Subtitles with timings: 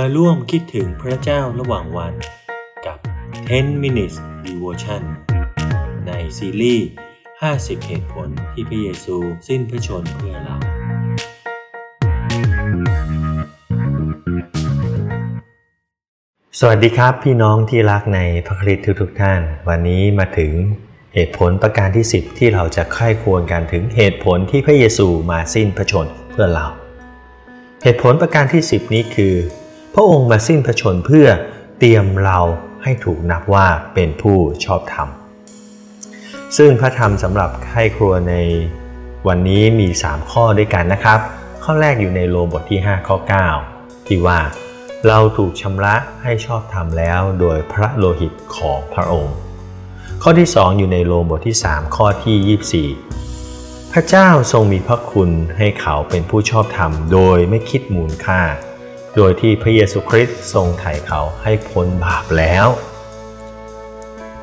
[0.00, 2.14] มาร่วมคิดถึงพระเจ้าระหว่างวัน
[2.86, 2.98] กับ
[3.44, 5.02] 10 minutes devotion
[6.06, 6.86] ในซีรีส์
[7.36, 9.16] 50 เหตุผลที่พระเยซู
[9.48, 10.56] สิ้นพระชนเพื่อเรา
[16.58, 20.52] สวัสดีครับพี่น้องที่รักในพระคริสต์ทุกๆท่าน วันนี้มาถึง
[21.14, 26.66] เหตุผลประการที่ 10 ที่เราจะใคร่ควรกันถึงเหตุผลที่พระเยซูมาสิ้นพระชนเพื่อเรา
[27.82, 29.36] เหตุผลประการที่ 10 นี้คือ
[29.96, 31.26] พระองค์มาสิ้นพระชนเพื่อ
[31.78, 32.38] เตรียมเรา
[32.82, 35.08] ให้ถูกนับว่าเป็นผู้ชอบธรรม
[36.56, 38.34] ซึ่งพระธรรมสำหรับไข้ครัวใน
[39.28, 41.18] วันนี้มี 3 ข้อด้วยกันนะครับ
[41.64, 43.16] ข้อแรกอยู่ในโลบทที่ 5 ข้อ
[43.62, 44.40] 9 ที่ว่า
[45.06, 49.36] เราถูกชำระให้ชอบธรรมแล้วโดยพระโลหิตของพระองค์
[50.22, 58.40] ข้อที่ 2 อยู่ในโลบทที่ 3 ข้อที่ 24 พระเจ้าทรงมีพระคุณให้เขาเป็นผู้ชอบธรรมโดยไม่คิดมูลค่า
[59.16, 62.66] โดยที่พระเยซูคริสต์ทรงไถ่เขาให้พ้นบาปแล้ว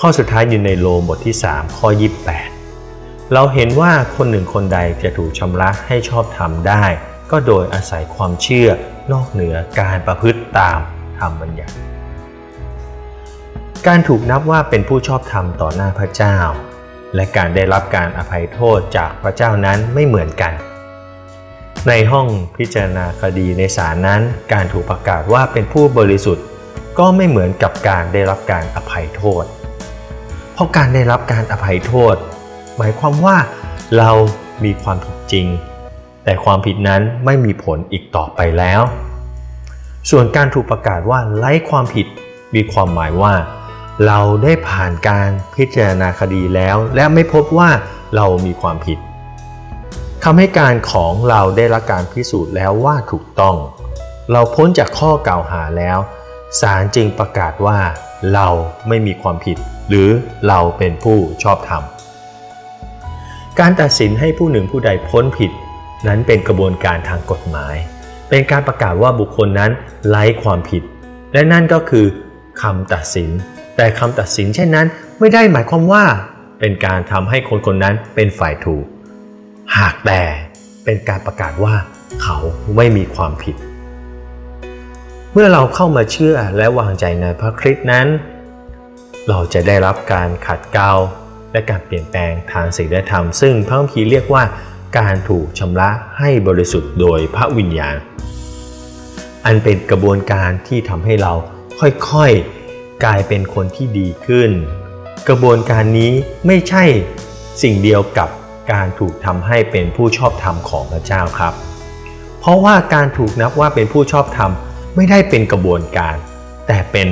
[0.00, 1.88] ข้อสุดท้ายอยู่ในโลบทที่ 3 ข้อ
[2.60, 6.84] 28 เราเห็นว่าคนหนึ่งคนใดจะถูกชำระให้ชอบธรรมได้
[7.30, 8.70] ก็โดยอาศัยความเชื่อ
[9.12, 10.78] นอกเหนือการประพฤติตาม
[11.18, 11.74] ธรรมบัญญัติ
[13.86, 16.38] การถูกนับว่าเป็นผู้ชอบธรรมต่อหน้าพระเจ้า
[17.14, 20.52] และการได้รับการอภัยโทษจากพระเจ้านั้นไม่เหมือนกัน
[21.90, 24.20] ในห้องพิจารณาคดีในศาลนั้น
[24.52, 26.46] การถูกประกาศว่าเป็นผู้บริสุทธิ์
[26.98, 29.44] ก็ไม่เหมือนกับการได้รับการอภัยโทษ
[30.52, 32.16] เพราะการได้รับการอภัยโทษ
[32.76, 33.36] หมายความว่า
[33.98, 34.10] เรา
[34.64, 35.46] มีความผิดจริง
[36.24, 38.82] แต่ความผิดนั้นไม่มีผลอีกต่อไปแล้ว
[40.10, 42.06] ส่วนการถูกประกาศว่าไร้ความผิด
[42.54, 43.34] มีความหมายว่า
[44.06, 47.70] เราได้ผ่านการพิจารณาคดีแล้ว และไม่พบว่า
[48.16, 48.98] เรามีความผิด
[50.28, 53.56] คำให้การของเราได้รับการพิสูจน์แล้วว่าถูกต้อง
[54.32, 55.98] เราพ้นจากข้อกล่าวหาแล้ว
[56.60, 57.78] ศาลจึงประกาศว่า
[58.34, 58.48] เรา
[58.88, 59.58] ไม่มีความผิด
[59.88, 60.08] หรือ
[60.48, 61.82] เราเป็นผู้ชอบธรรม
[63.60, 65.50] การตัดสินให้ผู้หนึ่งผู้ใดพ้นผิด
[66.06, 67.76] นั้นเป็นกระบวนการทางกฎหมาย
[68.30, 69.70] เป็นการประกาศว่าบุคคลนั้น
[70.08, 70.82] ไร้ความผิด
[71.32, 72.06] และนั่นก็คือ
[72.62, 73.30] คำตัดสิน
[73.76, 74.86] แต่คำตัดสินเช่นนั้น
[75.18, 76.04] ไม่ได้หมายความว่า
[76.60, 78.84] เป็นการทำให้คนคนนั้นเป็นฝ่ายถูก
[79.78, 80.22] หากแต่
[80.84, 81.74] เป็นการประกาศว่า
[82.22, 82.36] เขา
[82.76, 83.56] ไม่มีความผิด
[85.32, 88.06] เมื่อเราเข้ามาเชื่อและวางใจในพระคริสต์นั้น
[89.28, 90.92] เราจะได้รับการขัดเกลา
[91.52, 94.44] และการเปลี่ยนแปลงทางศีลธรรม ซึ่งพระคัมภีร์เรียกว่า
[94.98, 97.96] การถูกชำระให้บริสุทธิ์โดยพระวิญญาณ
[99.46, 101.32] อันเป็นกระบวนการที่ทำให้เรา
[101.80, 104.50] ค่อยๆ กลายเป็นคนที่ดีขึ้น
[105.28, 106.12] กระบวนการนี้
[106.46, 106.84] ไม่ใช่
[107.62, 108.28] สิ่งเดียวกับ
[108.72, 111.54] การถูกทำให้เป็นผู้ชอบธรรมของพระเจ้าครับ
[112.40, 114.50] เพราะว่าการถูกนับว่าเป็นผู้ชอบธรรม
[114.96, 116.16] ไม่ได้เป็นกระบวนการ
[116.66, 117.08] แต่เป็น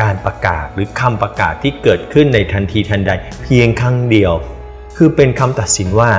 [0.00, 4.32] การประกาศหรือคำประกาศที่เกิดขึ้นในทันทีทันใด เพียงครั้งเดียว
[4.96, 6.12] คือเป็นคำตัดสินว่า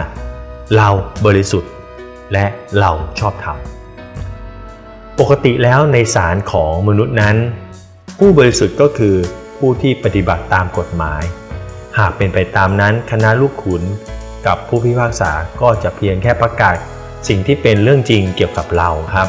[0.76, 0.90] เรา
[1.26, 1.72] บริสุทธิ์
[2.34, 2.46] และ
[2.80, 3.58] เราชอบธรรม
[5.20, 7.36] ปกติแล้วในศาลของมนุษย์นั้น
[8.20, 9.16] ผู้บริสุทธิ์ก็คือ
[9.58, 11.24] ผู้ที่ปฏิบัติตามกฎหมาย
[11.98, 13.84] หากเป็นไปตามนั้นคณะลูกขุน
[14.48, 15.32] กับผู้พิพากษา
[15.62, 16.76] ก็จะเพียงแค่ประกาศ
[17.28, 19.28] สิ่งที่เป็นเรื่องจริงเกี่ยวกับเราครับ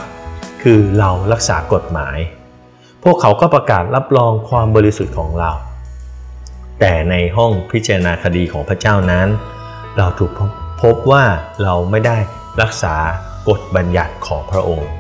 [0.63, 2.19] คือเรารักษากฎหมาย
[3.05, 5.51] พวกเขาก็ประกาศรับรองความบริสุทธิ์ของเรา
[6.81, 9.29] แต่ในห้องพิจารณาคดีของพระเจ้านั้น
[9.97, 10.31] เราถูก
[10.83, 11.25] พบว่า
[11.63, 12.19] เราไม่ได้
[12.61, 12.95] รักษา
[13.49, 14.91] กฎบัญญัติของพระองค์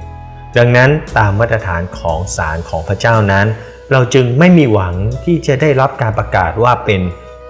[0.56, 3.46] ดังนั้นตามมาตรฐานของศาลของพระเจ้านั้น
[3.92, 4.94] เราจึงไม่มีหวัง
[5.24, 7.00] ที่จะได้รับการประกาศว่าเป็น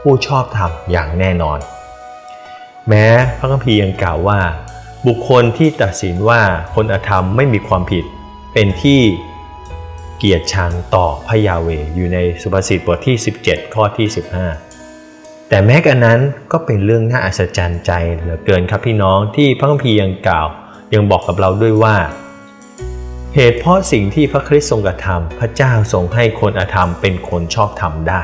[0.01, 1.59] ผู้ชอบธรรมอย่างแน่นอน
[2.89, 3.07] แม้
[3.39, 4.41] พระคัมภีร์ยังกล่าวว่า
[5.07, 6.43] บุคคลที่ตัดสินว่า
[6.75, 8.05] คนอธรรมไม่มีความผิด
[8.53, 9.01] เป็นที่
[10.19, 14.09] เกียรติชังต่อพระยาเวอยู่ในสุภาษิตบทที่ 17 ข้อที่
[14.79, 16.21] 15 แต่แม้กันนั้น
[16.53, 20.49] ก็เป็นเรื่องน่าอัศจรรย์ใจเหลือเกินครับพี่น้องที่พระคัมภีร์ยังกล่าว
[20.95, 21.97] ยังบอกกับเราด้วยว่า
[23.35, 28.23] เหตุเพราะสิ่งที่พระคริสต์ทรงกระทำพระเจ้าทรงให้คนอธรรมเป็นคนชอบธรรมได้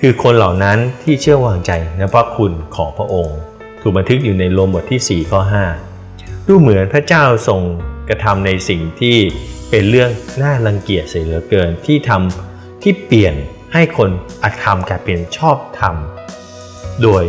[0.00, 3.38] คือคนเหล่านั้นที่เชื่อวางใจในพระคุณของพระองค์
[3.80, 5.40] ถูกบันทึกอยู่ในโรมบทที่4ข้อ
[5.94, 7.60] 5ดูเหมือนพระเจ้าทรง
[8.08, 9.16] กระทำในสิ่งที่
[9.70, 10.10] เป็นเรื่อง
[10.42, 13.34] น่ารังเกียจเสียเหลือเกินที่ทำที่เปลี่ยน
[13.72, 14.10] ให้คน
[14.42, 15.94] อธรรมกลายเป็นชอบธรรม
[17.02, 17.24] โดย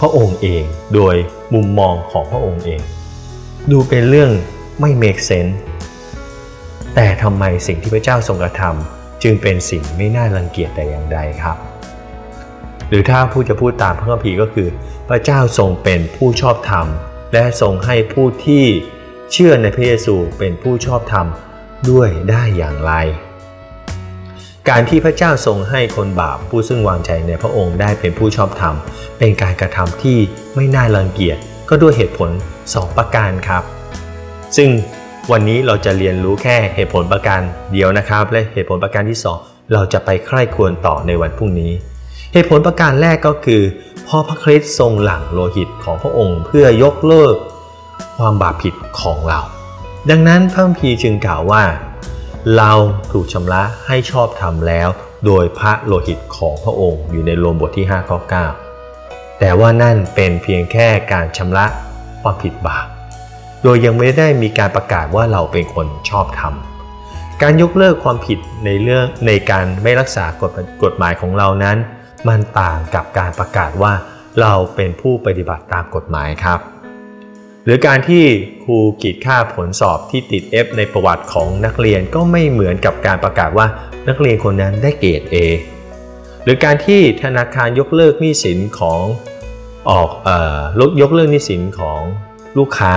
[0.00, 0.64] พระองค์เอง
[0.94, 1.16] โดย
[1.54, 2.80] มุมมองของพระองค์เอง
[3.70, 4.30] ดูเป็นเรื่อง
[4.80, 5.46] ไม่เมกเซน
[6.94, 11.56] แต่ทำไมสิ่งที่พระเจ้าทรงกระทำ จึงเป็นสิ่งไม่น่ารังเกียจแต่อย่างใดครับ
[12.88, 14.68] หรือถ้าผู้จะพูดตามพระคัมภีร์ก็คือ
[15.08, 16.86] พระเจ้าทรงเป็นผู้ชอบธรรม
[17.32, 18.64] และทรงให้ผู้ที่
[19.32, 21.26] เชื่อในพระเยซูเป็นผู้ชอบธรรม
[21.90, 22.92] ด้วยได้อย่างไร
[24.68, 28.74] การที่พระเจ้าทรงให้คนบาปผู้ซึ่งวางใจในพระองค์ได้เป็นผู้ชอบธรรม
[29.18, 30.18] เป็นการกระทำที่
[30.54, 31.38] ไม่น่ารังเกียจ
[31.68, 32.30] ก็ด้วยเหตุผล
[32.64, 33.62] 2 ประการครับ
[34.56, 34.68] ซึ่ง
[35.32, 37.40] วันนี้เราจะเรียนรู้แค่เหตุผลประการ
[37.72, 41.72] เดียวนะครับ และเหตุผลประการที่ 2 เราจะไปใคร่ควรต่อในวันพรุ่งนี้
[42.32, 43.62] เหตุผลประการแรกก็คือ
[44.08, 47.36] พ่อพระคริสต์ทรงหลั่งโลหิตของพระองค์เพื่อยกเลิก
[48.18, 49.40] ความบาปผิดของเรา
[50.10, 51.62] ดังนั้นพระคัมภีร์จึงกล่าวว่า
[52.56, 52.72] เรา
[53.12, 54.88] ถูกชำระให้ชอบธรรมแล้ว
[55.26, 58.18] โดยพระโลหิตของพระองค์อยู่ในโรมบทที่5ข้อ
[58.80, 61.66] 9แต่ว่านั่นเป็นเพียงแค่การชำระ
[62.22, 62.86] ความผิดบาป
[63.62, 66.54] โดยยังไม่ได้มีการประกาศว่าเราเป็นคนชอบธรรม
[67.42, 70.50] การยกเลิกความผิดในเรื่องในการไม่รักษากฎ
[70.82, 71.76] กฎหมายของเรานั้น
[72.28, 73.92] มันต่างกับการประกาศว่า
[74.40, 76.60] เราเป็นผู้ปฏิบัติตามกฎหมายครับ
[77.64, 78.24] หรือการที่
[78.64, 83.66] ครูกีดค่าผลสอบที่ติด F ในประวัติของนักเรียนก็ไม่เหมือนกับการประกาศว่า
[84.08, 85.36] นักเรียนคนนั้นได้เกรด A
[86.44, 89.02] หรือการที่ธนาคารยกเลิกหนี้สินของ
[89.90, 90.60] ออกเอ่อ
[91.02, 92.00] ยกเลิกหนี้สินของ
[92.58, 92.92] ลูกค้า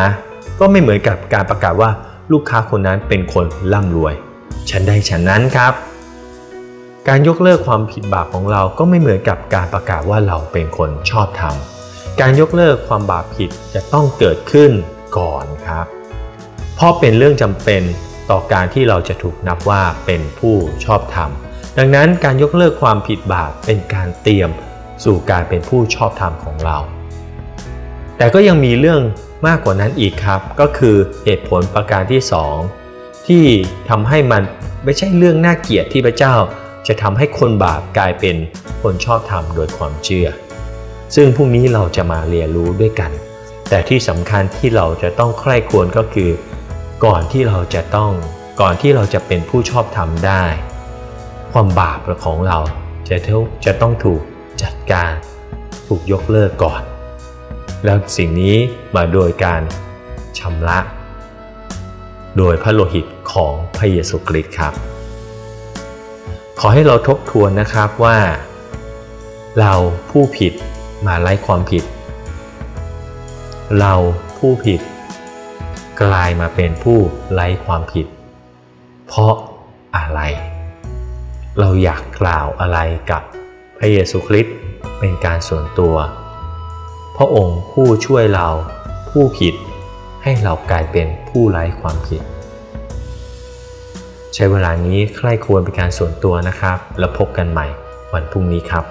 [0.61, 1.89] ก็ไม่เหมือนกับการประกาศว่า
[2.31, 4.13] ลูกค้าคนนั้นเป็นคนร่ำรวย
[4.69, 5.73] ฉันใดฉันนั้นครับ
[7.07, 11.55] การยกเลิกความผิดบาปของเราก็ไม่เหมือนกับการประกาศว่าเราเป็นคนชอบธรรม
[12.21, 14.71] การยกเลิกความบาปผิดจะต้องเกิดขึ้น
[15.17, 15.85] ก่อนครับ
[16.75, 17.81] เพราะเป็นเรื่องจำเป็น
[18.29, 20.55] ต่อการที่เราจะถูกนับว่าเป็นผู้
[20.85, 21.29] ชอบธรรม
[21.77, 24.49] ดังนั้นการยกเลิกความผิดบาปเป็นการเตรียม
[25.03, 26.77] สู่การเป็นผู้ชอบธรรมของเรา
[28.17, 29.01] แต่ก็ยังมีเรื่อง
[29.47, 30.95] มากกว่านั้นอีกครับ ก็คือ
[31.25, 32.21] เหตุผลประการที่
[32.73, 33.45] 2 ที่
[33.89, 34.41] ทำให้มัน
[34.83, 36.35] ไม่ใช่เรื่องน่าเกลียดที่พระเจ้า
[36.87, 38.35] จะทำให้คนบาปกลายเป็น
[38.81, 40.27] คนชอบธรรมโดยความเชื่อ
[41.15, 43.11] ซึ่งพรุ่งนี้เราจะมาเรียนรู้ด้วยกัน
[43.69, 46.31] แต่ที่สำคัญที่เราจะต้องใคร่ควรก็คือ
[47.05, 48.11] ก่อนที่เราจะต้อง
[48.61, 50.43] ก่อนที่เราจะเป็นผู้ชอบธรรมได้
[51.51, 52.57] ความบาปของเรา
[53.09, 53.17] จะ
[53.65, 54.21] จะต้องถูก
[54.63, 55.11] จัดการ
[55.87, 56.81] ถูกยกเลิกก่อน
[57.85, 58.55] แล้วสิ่งนี้
[58.95, 59.61] มาโดยการ
[60.39, 60.79] ชำระ
[62.37, 64.73] โดยพระโลหิตของพระเยซูคริสต์ครับ
[66.59, 68.17] ขอให้เราทบทวนนะครับว่า
[69.59, 69.73] เรา
[70.09, 70.53] ผู้ผิด
[71.07, 71.83] มาไล่ความผิด
[73.79, 73.93] เรา
[74.37, 74.79] ผู้ผิด
[76.01, 76.99] กลายมาเป็นผู้
[77.33, 78.07] ไร้ความผิด
[79.07, 79.33] เพราะ
[79.97, 80.21] อะไร
[81.59, 82.79] เราอยากกล่าวอะไร
[83.11, 83.21] กับ
[83.77, 84.55] พระเยซูคริสต์
[84.99, 85.95] เป็นการส่วนตัว
[87.21, 88.47] ระองค์ผู้ช่วยเรา
[89.09, 89.53] ผู้ผิด
[90.23, 92.21] ให้เรากลายเป็นผู้ไร้ความผิด
[94.33, 97.67] ใช้เวลานี้ใคร่ควรเป็นการส่วนตัวนะครับ แล้วพบกันใหม่
[98.13, 98.85] วันพรุ่งนี้ครับ